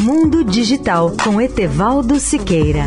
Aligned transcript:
Mundo 0.00 0.44
Digital 0.44 1.12
com 1.24 1.40
Etevaldo 1.40 2.20
Siqueira. 2.20 2.84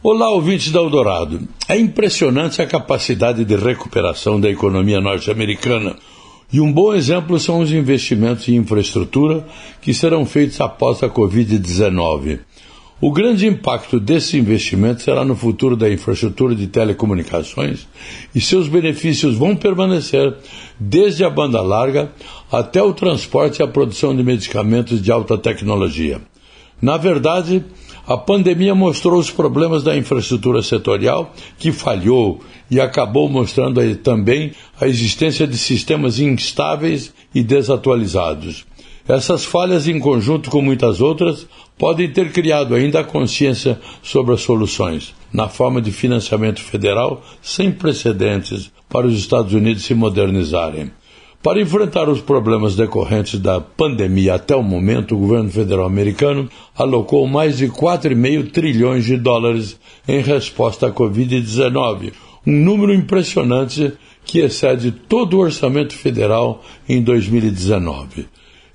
Olá, 0.00 0.30
ouvintes 0.30 0.70
da 0.70 0.78
Eldorado. 0.78 1.40
É 1.68 1.76
impressionante 1.76 2.62
a 2.62 2.66
capacidade 2.66 3.44
de 3.44 3.56
recuperação 3.56 4.40
da 4.40 4.48
economia 4.48 5.00
norte-americana. 5.00 5.96
E 6.52 6.60
um 6.60 6.72
bom 6.72 6.94
exemplo 6.94 7.40
são 7.40 7.58
os 7.58 7.72
investimentos 7.72 8.48
em 8.48 8.54
infraestrutura 8.54 9.44
que 9.82 9.92
serão 9.92 10.24
feitos 10.24 10.60
após 10.60 11.02
a 11.02 11.08
Covid-19. 11.08 12.38
O 12.98 13.12
grande 13.12 13.46
impacto 13.46 14.00
desses 14.00 14.32
investimentos 14.32 15.04
será 15.04 15.22
no 15.22 15.36
futuro 15.36 15.76
da 15.76 15.92
infraestrutura 15.92 16.54
de 16.54 16.66
telecomunicações 16.66 17.86
e 18.34 18.40
seus 18.40 18.68
benefícios 18.68 19.36
vão 19.36 19.54
permanecer 19.54 20.34
desde 20.80 21.22
a 21.22 21.28
banda 21.28 21.60
larga 21.60 22.10
até 22.50 22.82
o 22.82 22.94
transporte 22.94 23.58
e 23.58 23.62
a 23.62 23.68
produção 23.68 24.16
de 24.16 24.22
medicamentos 24.22 25.02
de 25.02 25.12
alta 25.12 25.36
tecnologia. 25.36 26.22
Na 26.80 26.96
verdade, 26.96 27.62
a 28.06 28.16
pandemia 28.16 28.74
mostrou 28.74 29.18
os 29.18 29.30
problemas 29.30 29.82
da 29.82 29.94
infraestrutura 29.94 30.62
setorial, 30.62 31.34
que 31.58 31.72
falhou 31.72 32.40
e 32.70 32.80
acabou 32.80 33.28
mostrando 33.28 33.94
também 33.96 34.52
a 34.80 34.88
existência 34.88 35.46
de 35.46 35.58
sistemas 35.58 36.18
instáveis 36.18 37.12
e 37.34 37.42
desatualizados. 37.42 38.64
Essas 39.08 39.44
falhas, 39.44 39.86
em 39.86 40.00
conjunto 40.00 40.50
com 40.50 40.60
muitas 40.60 41.00
outras, 41.00 41.46
podem 41.78 42.10
ter 42.10 42.32
criado 42.32 42.74
ainda 42.74 43.00
a 43.00 43.04
consciência 43.04 43.78
sobre 44.02 44.34
as 44.34 44.40
soluções, 44.40 45.14
na 45.32 45.48
forma 45.48 45.80
de 45.80 45.92
financiamento 45.92 46.60
federal 46.60 47.22
sem 47.40 47.70
precedentes 47.70 48.72
para 48.88 49.06
os 49.06 49.16
Estados 49.16 49.52
Unidos 49.52 49.84
se 49.84 49.94
modernizarem. 49.94 50.90
Para 51.40 51.60
enfrentar 51.60 52.08
os 52.08 52.20
problemas 52.20 52.74
decorrentes 52.74 53.38
da 53.38 53.60
pandemia 53.60 54.34
até 54.34 54.56
o 54.56 54.62
momento, 54.64 55.14
o 55.14 55.18
governo 55.18 55.50
federal 55.50 55.86
americano 55.86 56.48
alocou 56.76 57.28
mais 57.28 57.58
de 57.58 57.68
4,5 57.68 58.50
trilhões 58.50 59.04
de 59.04 59.16
dólares 59.16 59.78
em 60.08 60.20
resposta 60.20 60.88
à 60.88 60.90
Covid-19, 60.90 62.12
um 62.44 62.52
número 62.52 62.92
impressionante 62.92 63.92
que 64.24 64.40
excede 64.40 64.90
todo 64.90 65.34
o 65.34 65.40
orçamento 65.40 65.94
federal 65.94 66.64
em 66.88 67.00
2019. 67.00 68.26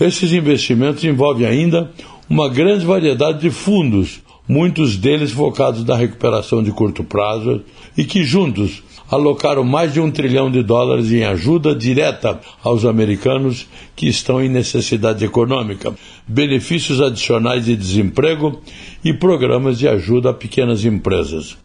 Esses 0.00 0.32
investimentos 0.32 1.04
envolvem 1.04 1.46
ainda 1.46 1.90
uma 2.30 2.48
grande 2.48 2.86
variedade 2.86 3.40
de 3.40 3.50
fundos, 3.50 4.20
muitos 4.46 4.96
deles 4.96 5.32
focados 5.32 5.84
na 5.84 5.96
recuperação 5.96 6.62
de 6.62 6.70
curto 6.70 7.02
prazo 7.02 7.62
e 7.96 8.04
que 8.04 8.22
juntos 8.22 8.82
alocaram 9.10 9.64
mais 9.64 9.92
de 9.92 10.00
um 10.00 10.10
trilhão 10.10 10.50
de 10.50 10.62
dólares 10.62 11.10
em 11.10 11.24
ajuda 11.24 11.74
direta 11.74 12.38
aos 12.62 12.84
americanos 12.84 13.66
que 13.96 14.06
estão 14.06 14.42
em 14.42 14.48
necessidade 14.48 15.24
econômica, 15.24 15.94
benefícios 16.26 17.00
adicionais 17.00 17.64
de 17.64 17.74
desemprego 17.74 18.60
e 19.04 19.12
programas 19.12 19.78
de 19.78 19.88
ajuda 19.88 20.30
a 20.30 20.34
pequenas 20.34 20.84
empresas. 20.84 21.56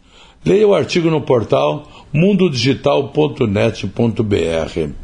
Leia 0.44 0.66
o 0.66 0.74
artigo 0.74 1.10
no 1.10 1.20
portal 1.20 1.88
mundodigital.net.br. 2.12 5.03